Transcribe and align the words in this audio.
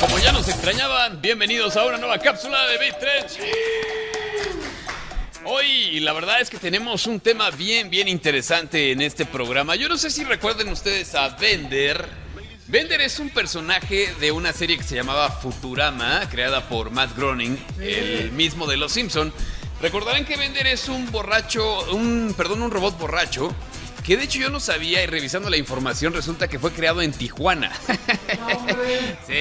Como 0.00 0.18
ya 0.18 0.32
nos 0.32 0.48
extrañaban, 0.48 1.20
bienvenidos 1.20 1.76
a 1.76 1.84
una 1.84 1.98
nueva 1.98 2.18
cápsula 2.18 2.66
de 2.68 2.78
Beat 2.78 2.96
Hoy 5.44 6.00
la 6.00 6.14
verdad 6.14 6.40
es 6.40 6.48
que 6.48 6.56
tenemos 6.56 7.06
un 7.06 7.20
tema 7.20 7.50
bien, 7.50 7.90
bien 7.90 8.08
interesante 8.08 8.92
en 8.92 9.02
este 9.02 9.26
programa. 9.26 9.76
Yo 9.76 9.90
no 9.90 9.98
sé 9.98 10.10
si 10.10 10.24
recuerden 10.24 10.70
ustedes 10.70 11.14
a 11.14 11.28
Bender. 11.28 12.08
Bender 12.68 13.02
es 13.02 13.18
un 13.18 13.28
personaje 13.28 14.14
de 14.18 14.32
una 14.32 14.54
serie 14.54 14.78
que 14.78 14.84
se 14.84 14.94
llamaba 14.94 15.28
Futurama, 15.30 16.26
creada 16.30 16.66
por 16.66 16.90
Matt 16.90 17.14
Groening, 17.14 17.58
el 17.78 18.32
mismo 18.32 18.66
de 18.66 18.78
Los 18.78 18.92
Simpson. 18.92 19.30
Recordarán 19.82 20.24
que 20.24 20.38
Bender 20.38 20.66
es 20.66 20.88
un 20.88 21.10
borracho, 21.10 21.92
un, 21.92 22.34
perdón, 22.36 22.62
un 22.62 22.70
robot 22.70 22.98
borracho 22.98 23.54
que 24.02 24.16
de 24.16 24.24
hecho 24.24 24.38
yo 24.38 24.50
no 24.50 24.60
sabía 24.60 25.02
y 25.02 25.06
revisando 25.06 25.50
la 25.50 25.56
información 25.56 26.12
resulta 26.12 26.48
que 26.48 26.58
fue 26.58 26.72
creado 26.72 27.02
en 27.02 27.12
Tijuana. 27.12 27.70
sí, 29.26 29.34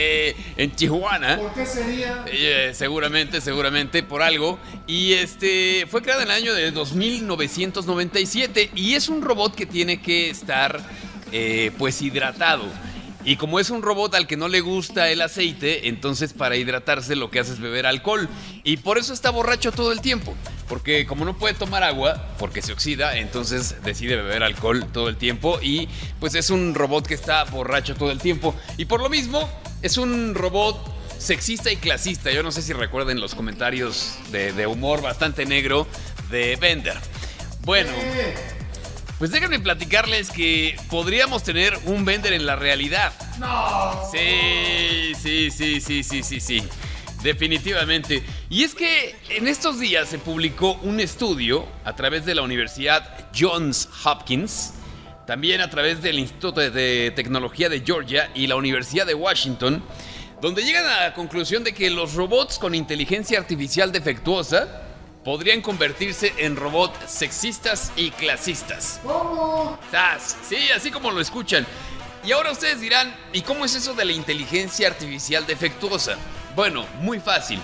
en 0.58 0.72
Tijuana. 0.72 1.38
¿Por 1.38 1.54
qué 1.54 1.66
sería? 1.66 2.26
Eh, 2.28 2.72
seguramente, 2.74 3.42
seguramente 3.42 4.04
por 4.04 4.22
algo. 4.22 4.60
Y 4.88 5.14
este 5.14 5.88
fue 5.90 6.02
creado 6.02 6.22
en 6.22 6.28
el 6.28 6.36
año 6.36 6.54
de 6.54 6.72
2997 6.72 8.72
y 8.76 8.96
es 8.96 9.10
un 9.10 9.22
robot 9.22 9.56
que 9.56 9.66
tiene 9.66 10.02
que 10.02 10.30
estar 10.30 10.80
eh, 11.32 11.72
pues 11.78 12.02
hidratado. 12.02 12.66
Y 13.26 13.36
como 13.36 13.60
es 13.60 13.70
un 13.70 13.82
robot 13.82 14.16
al 14.16 14.28
que 14.28 14.38
no 14.38 14.48
le 14.48 14.62
gusta 14.62 15.10
el 15.10 15.22
aceite, 15.22 15.90
entonces 15.90 16.32
para 16.32 16.56
hidratarse 16.56 17.18
lo 17.18 17.30
que 17.30 17.40
hace 17.40 17.52
es 17.52 17.60
beber 17.60 17.86
alcohol. 17.86 18.30
Y 18.64 18.78
por 18.78 18.98
eso 18.98 19.14
está 19.14 19.30
borracho 19.30 19.72
todo 19.72 19.92
el 19.92 20.00
tiempo. 20.00 20.36
Porque 20.70 21.06
como 21.06 21.26
no 21.26 21.38
puede 21.38 21.54
tomar 21.54 21.84
agua, 21.84 22.28
porque 22.40 22.62
se 22.62 22.72
oxida, 22.72 23.18
entonces 23.18 23.76
decide 23.84 24.16
beber 24.16 24.44
alcohol 24.44 24.88
todo 24.94 25.10
el 25.10 25.18
tiempo. 25.18 25.60
Y 25.62 25.90
pues 26.20 26.34
es 26.36 26.50
un 26.50 26.74
robot 26.74 27.08
que 27.08 27.14
está 27.14 27.44
borracho 27.44 27.96
todo 27.96 28.12
el 28.12 28.20
tiempo. 28.20 28.56
Y 28.78 28.86
por 28.86 29.02
lo 29.02 29.10
mismo, 29.10 29.50
es 29.82 29.98
un 29.98 30.36
robot 30.36 30.78
sexista 31.18 31.72
y 31.72 31.78
clasista. 31.78 32.32
Yo 32.32 32.44
no 32.44 32.52
sé 32.52 32.62
si 32.62 32.74
recuerden 32.74 33.20
los 33.20 33.36
comentarios 33.36 34.16
de, 34.32 34.68
humor 34.68 35.02
bastante 35.02 35.46
negro 35.46 35.88
de 36.30 36.56
Bender. 36.56 36.98
Bueno. 37.62 37.92
Pues 39.20 39.32
déjenme 39.32 39.60
platicarles 39.60 40.32
que 40.32 40.78
podríamos 40.90 41.44
tener 41.44 41.78
un 41.84 42.06
vender 42.06 42.32
en 42.32 42.46
la 42.46 42.56
realidad. 42.56 43.12
No. 43.38 44.10
Sí, 44.10 45.12
sí, 45.22 45.52
sí, 45.52 45.82
sí, 45.82 46.04
sí, 46.04 46.24
sí, 46.24 46.40
sí. 46.40 46.64
Definitivamente. 47.22 48.24
Y 48.50 48.64
es 48.64 48.74
que 48.74 49.18
en 49.28 49.50
estos 49.50 49.78
días 49.78 50.08
se 50.08 50.20
publicó 50.20 50.74
un 50.84 51.02
estudio 51.02 51.68
a 51.84 51.98
través 51.98 52.26
de 52.26 52.34
la 52.34 52.44
Universidad 52.44 53.28
Johns 53.38 53.90
Hopkins, 54.06 54.74
también 55.30 55.62
a 55.62 55.70
través 55.70 56.02
del 56.02 56.18
Instituto 56.18 56.60
de 56.60 57.14
Tecnología 57.16 57.70
de 57.70 57.82
Georgia 57.82 58.32
y 58.34 58.48
la 58.48 58.56
Universidad 58.56 59.06
de 59.06 59.14
Washington, 59.14 59.84
donde 60.42 60.64
llegan 60.64 60.88
a 60.88 61.02
la 61.02 61.14
conclusión 61.14 61.64
de 61.64 61.72
que 61.72 61.92
los 61.92 62.16
robots 62.16 62.58
con 62.58 62.74
inteligencia 62.74 63.38
artificial 63.38 63.92
defectuosa 63.92 64.82
podrían 65.24 65.62
convertirse 65.62 66.34
en 66.40 66.56
robots 66.56 66.98
sexistas 67.06 67.92
y 67.96 68.10
clasistas. 68.10 69.00
¿Cómo? 69.04 69.78
Sí, 70.48 70.72
así 70.76 70.90
como 70.90 71.12
lo 71.12 71.22
escuchan. 71.22 71.64
Y 72.26 72.32
ahora 72.32 72.52
ustedes 72.52 72.82
dirán, 72.82 73.16
¿y 73.32 73.42
cómo 73.42 73.66
es 73.66 73.76
eso 73.76 73.94
de 73.94 74.06
la 74.06 74.14
inteligencia 74.14 74.88
artificial 74.88 75.46
defectuosa? 75.46 76.18
Bueno, 76.56 76.88
muy 77.02 77.20
fácil. 77.20 77.60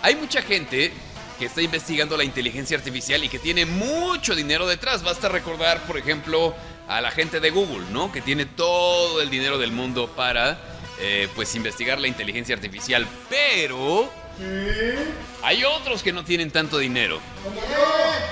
Hay 0.00 0.16
mucha 0.16 0.40
gente 0.40 0.90
que 1.38 1.44
está 1.44 1.60
investigando 1.60 2.16
la 2.16 2.24
inteligencia 2.24 2.78
artificial 2.78 3.22
y 3.24 3.28
que 3.28 3.38
tiene 3.38 3.66
mucho 3.66 4.34
dinero 4.34 4.66
detrás. 4.66 5.02
Basta 5.02 5.28
recordar, 5.28 5.82
por 5.86 5.98
ejemplo, 5.98 6.54
a 6.90 7.00
la 7.00 7.10
gente 7.10 7.40
de 7.40 7.50
Google, 7.50 7.86
¿no? 7.92 8.10
Que 8.10 8.20
tiene 8.20 8.44
todo 8.44 9.22
el 9.22 9.30
dinero 9.30 9.58
del 9.58 9.70
mundo 9.72 10.08
para, 10.08 10.58
eh, 10.98 11.28
pues, 11.34 11.54
investigar 11.54 12.00
la 12.00 12.08
inteligencia 12.08 12.54
artificial. 12.54 13.06
Pero 13.28 14.10
hay 15.42 15.64
otros 15.64 16.02
que 16.02 16.12
no 16.12 16.24
tienen 16.24 16.50
tanto 16.50 16.78
dinero. 16.78 17.20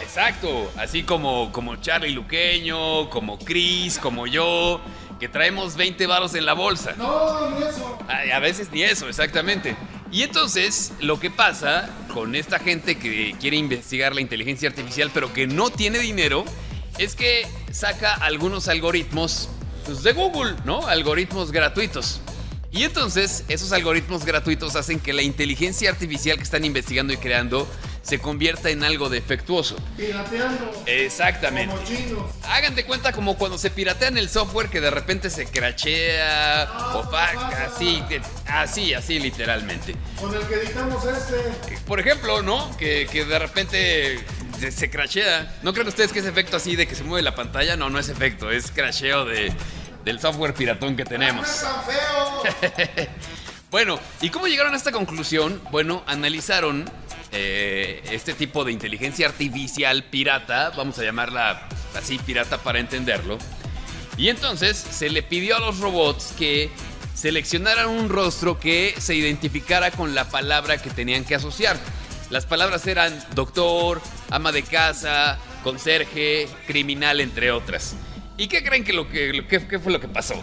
Exacto, 0.03 0.71
así 0.77 1.03
como, 1.03 1.53
como 1.53 1.77
Charlie 1.77 2.11
Luqueño, 2.11 3.09
como 3.11 3.39
Chris, 3.39 3.99
como 3.99 4.27
yo, 4.27 4.81
que 5.21 5.29
traemos 5.29 5.77
20 5.77 6.07
varos 6.07 6.35
en 6.35 6.47
la 6.47 6.55
bolsa. 6.55 6.95
No, 6.97 7.51
ni 7.51 7.65
eso. 7.65 7.99
A, 8.09 8.39
veces 8.41 8.71
ni 8.73 8.83
eso, 8.83 9.09
exactamente. 9.09 9.77
Y 10.11 10.23
entonces, 10.23 10.93
lo 11.01 11.21
que 11.21 11.31
pasa 11.31 11.91
con 12.13 12.35
esta 12.35 12.59
gente 12.59 12.99
que 12.99 13.35
quiere 13.39 13.57
investigar 13.57 14.15
la 14.15 14.21
inteligencia 14.21 14.69
artificial, 14.69 15.11
pero 15.13 15.33
que 15.33 15.47
no 15.47 15.71
tiene 15.71 15.99
dinero, 15.99 16.45
es 16.99 17.15
que 17.15 17.47
saca 17.73 18.15
algunos 18.15 18.69
algoritmos 18.69 19.49
pues, 19.87 20.03
de 20.03 20.13
Google, 20.13 20.55
¿no? 20.65 20.87
Algoritmos 20.87 21.53
gratuitos. 21.53 22.21
Y 22.71 22.85
entonces 22.85 23.45
esos 23.49 23.73
algoritmos 23.73 24.27
gratuitos 24.27 24.77
hacen 24.77 25.01
que 25.01 25.15
la 25.15 25.23
inteligencia 25.23 25.89
artificial 25.89 26.37
que 26.37 26.43
están 26.43 26.65
investigando 26.65 27.13
y 27.15 27.17
creando 27.17 27.67
se 28.03 28.19
convierta 28.19 28.71
en 28.71 28.85
algo 28.85 29.09
defectuoso. 29.09 29.77
Pirateando. 29.97 30.83
Exactamente. 30.87 31.75
Como 31.75 31.87
chinos. 31.87 32.25
Hagan 32.45 32.75
de 32.75 32.85
cuenta 32.85 33.13
como 33.13 33.37
cuando 33.37 33.59
se 33.59 33.71
piratean 33.71 34.17
el 34.17 34.29
software 34.29 34.69
que 34.69 34.81
de 34.81 34.91
repente 34.91 35.31
se 35.31 35.47
crachea 35.47 36.63
Ah, 36.63 36.97
o 36.97 37.17
así, 37.17 38.03
así, 38.47 38.95
así 38.95 39.19
literalmente. 39.19 39.95
Con 40.21 40.35
el 40.35 40.41
que 40.47 40.55
editamos 40.55 41.05
este. 41.05 41.79
Por 41.87 42.01
ejemplo, 42.01 42.43
¿no? 42.43 42.75
Que, 42.77 43.07
que 43.11 43.25
de 43.25 43.39
repente 43.39 44.25
se, 44.59 44.73
se 44.73 44.91
crashea. 44.91 45.59
¿No 45.63 45.73
creen 45.73 45.89
ustedes 45.89 46.13
que 46.13 46.19
es 46.19 46.27
efecto 46.27 46.57
así 46.57 46.77
de 46.77 46.87
que 46.87 46.95
se 46.95 47.05
mueve 47.05 47.23
la 47.23 47.35
pantalla? 47.35 47.77
No, 47.77 47.91
no 47.91 47.99
es 47.99 48.09
efecto, 48.09 48.51
es 48.51 48.71
crasheo 48.71 49.25
de, 49.25 49.53
del 50.05 50.21
software 50.21 50.55
piratón 50.55 50.97
que 50.97 51.05
tenemos. 51.05 51.47
Bueno, 53.71 54.01
¿y 54.23 54.31
cómo 54.31 54.47
llegaron 54.47 54.73
a 54.73 54.79
esta 54.79 54.93
conclusión? 54.93 55.61
Bueno, 55.71 56.03
analizaron 56.07 56.91
eh, 57.33 58.03
este 58.11 58.33
tipo 58.33 58.65
de 58.65 58.73
inteligencia 58.73 59.27
artificial 59.27 60.05
pirata, 60.05 60.71
vamos 60.71 60.99
a 60.99 61.05
llamarla 61.05 61.69
así 61.95 62.19
pirata 62.19 62.57
para 62.57 62.79
entenderlo. 62.79 63.37
Y 64.17 64.31
entonces 64.31 64.79
se 64.79 65.11
le 65.11 65.23
pidió 65.23 65.57
a 65.57 65.61
los 65.61 65.81
robots 65.81 66.33
que 66.39 66.71
seleccionaran 67.15 67.89
un 67.89 68.09
rostro 68.09 68.59
que 68.59 68.95
se 68.99 69.15
identificara 69.15 69.91
con 69.91 70.15
la 70.15 70.31
palabra 70.31 70.81
que 70.81 70.89
tenían 70.89 71.25
que 71.25 71.35
asociar. 71.35 71.79
Las 72.31 72.47
palabras 72.47 72.87
eran 72.87 73.23
doctor, 73.35 74.01
ama 74.31 74.53
de 74.53 74.63
casa, 74.63 75.39
conserje, 75.63 76.49
criminal, 76.67 77.21
entre 77.21 77.51
otras. 77.51 77.97
¿Y 78.37 78.47
qué 78.47 78.63
creen 78.63 78.85
que 78.85 78.93
lo 78.93 79.09
que, 79.09 79.45
qué 79.49 79.79
fue 79.81 79.93
lo 79.93 80.01
que 80.01 80.07
pasó? 80.07 80.43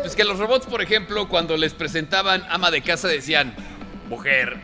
Pues 0.00 0.14
que 0.14 0.24
los 0.24 0.38
robots, 0.38 0.66
por 0.66 0.80
ejemplo, 0.80 1.28
cuando 1.28 1.56
les 1.56 1.74
presentaban 1.74 2.44
ama 2.48 2.70
de 2.70 2.82
casa 2.82 3.08
decían 3.08 3.52
mujer. 4.08 4.56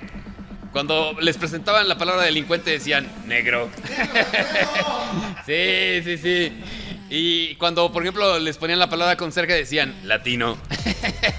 Cuando 0.70 1.14
les 1.20 1.36
presentaban 1.36 1.88
la 1.88 1.98
palabra 1.98 2.22
delincuente 2.22 2.70
decían 2.70 3.10
negro. 3.26 3.68
sí, 5.46 6.00
sí, 6.04 6.18
sí. 6.18 6.52
Y 7.10 7.56
cuando, 7.56 7.92
por 7.92 8.02
ejemplo, 8.02 8.38
les 8.38 8.56
ponían 8.56 8.78
la 8.78 8.88
palabra 8.88 9.16
conserje 9.16 9.52
decían 9.52 9.94
latino. 10.04 10.56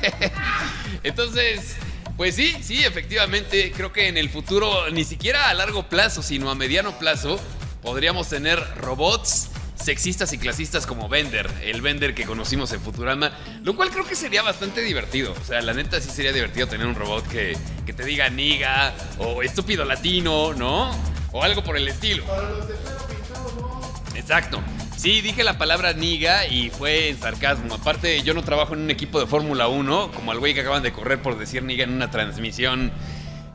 Entonces, 1.03 1.77
pues 2.17 2.35
sí, 2.35 2.55
sí, 2.61 2.83
efectivamente, 2.83 3.71
creo 3.75 3.91
que 3.91 4.07
en 4.07 4.17
el 4.17 4.29
futuro, 4.29 4.89
ni 4.91 5.03
siquiera 5.03 5.49
a 5.49 5.53
largo 5.53 5.89
plazo, 5.89 6.21
sino 6.21 6.49
a 6.49 6.55
mediano 6.55 6.97
plazo, 6.99 7.39
podríamos 7.81 8.29
tener 8.29 8.59
robots 8.77 9.49
sexistas 9.75 10.31
y 10.31 10.37
clasistas 10.37 10.85
como 10.85 11.09
Bender, 11.09 11.49
el 11.61 11.81
Bender 11.81 12.15
que 12.15 12.23
conocimos 12.23 12.71
en 12.71 12.79
Futurama, 12.79 13.37
lo 13.63 13.75
cual 13.75 13.89
creo 13.89 14.05
que 14.05 14.15
sería 14.15 14.41
bastante 14.41 14.81
divertido. 14.81 15.33
O 15.33 15.45
sea, 15.45 15.61
la 15.61 15.73
neta 15.73 15.99
sí 15.99 16.09
sería 16.09 16.31
divertido 16.31 16.67
tener 16.67 16.87
un 16.87 16.95
robot 16.95 17.27
que, 17.27 17.57
que 17.85 17.93
te 17.93 18.05
diga 18.05 18.29
niga 18.29 18.93
o 19.17 19.43
estúpido 19.43 19.83
latino, 19.83 20.53
¿no? 20.53 20.91
O 21.31 21.43
algo 21.43 21.63
por 21.63 21.75
el 21.75 21.87
estilo. 21.87 22.23
Para 22.25 22.49
los 22.49 22.67
de 22.67 22.75
pelo 22.75 23.07
pintado, 23.07 23.53
no. 23.59 24.17
Exacto. 24.17 24.63
Sí, 25.03 25.19
dije 25.19 25.43
la 25.43 25.57
palabra 25.57 25.91
niga 25.91 26.47
y 26.47 26.69
fue 26.69 27.09
en 27.09 27.19
sarcasmo. 27.19 27.75
Aparte, 27.75 28.21
yo 28.21 28.33
no 28.33 28.41
trabajo 28.41 28.73
en 28.73 28.83
un 28.83 28.89
equipo 28.89 29.19
de 29.19 29.27
Fórmula 29.27 29.67
1, 29.67 30.13
como 30.13 30.31
al 30.31 30.39
güey 30.39 30.53
que 30.53 30.61
acaban 30.61 30.81
de 30.81 30.93
correr 30.93 31.21
por 31.21 31.37
decir 31.37 31.61
niga 31.61 31.83
en 31.83 31.91
una 31.91 32.09
transmisión 32.09 32.89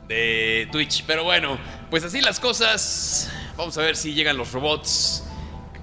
de 0.07 0.69
Twitch. 0.71 1.05
Pero 1.07 1.23
bueno, 1.23 1.57
pues 1.89 2.03
así 2.03 2.21
las 2.21 2.39
cosas. 2.39 3.31
Vamos 3.57 3.75
a 3.79 3.81
ver 3.81 3.95
si 3.95 4.13
llegan 4.13 4.37
los 4.37 4.51
robots 4.51 5.23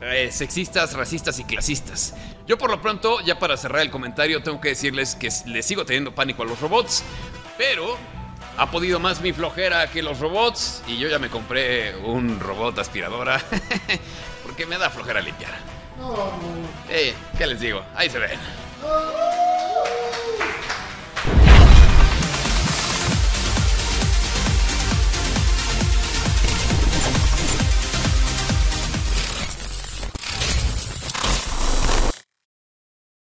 eh, 0.03 0.29
sexistas, 0.31 0.93
racistas 0.93 1.41
y 1.41 1.45
clasistas. 1.45 2.15
Yo 2.47 2.59
por 2.59 2.71
lo 2.71 2.81
pronto, 2.81 3.19
ya 3.23 3.41
para 3.41 3.57
cerrar 3.57 3.83
el 3.83 3.91
comentario, 3.91 4.45
tengo 4.45 4.61
que 4.61 4.69
decirles 4.69 5.17
que 5.17 5.31
les 5.47 5.67
sigo 5.67 5.85
teniendo 5.85 6.15
pánico 6.15 6.45
a 6.45 6.47
los 6.47 6.61
robots, 6.61 7.03
pero 7.59 7.99
ha 8.57 8.71
podido 8.71 9.01
más 9.01 9.21
mi 9.21 9.33
flojera 9.33 9.91
que 9.91 10.03
los 10.03 10.21
robots 10.21 10.83
y 10.87 10.97
yo 10.97 11.09
ya 11.09 11.19
me 11.19 11.29
compré 11.29 11.97
un 11.97 12.41
robot 12.41 12.79
aspiradora 12.79 13.43
porque 14.47 14.65
me 14.65 14.79
da 14.79 14.89
flojera 14.91 15.21
limpiar. 15.21 15.51
No, 15.99 16.15
no. 16.15 16.33
Eh, 16.89 17.13
¿qué 17.37 17.47
les 17.49 17.59
digo? 17.59 17.83
Ahí 17.97 18.09
se 18.09 18.21
ven. 18.21 18.39
no. 18.81 19.46